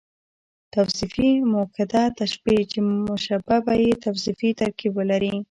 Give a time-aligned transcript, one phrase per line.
[0.73, 5.33] توصيفي مؤکده تشبیه، چي مشبه به ئې توصیفي ترکيب ولري.